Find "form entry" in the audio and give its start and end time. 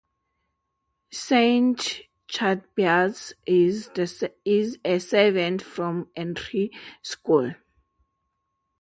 5.59-6.71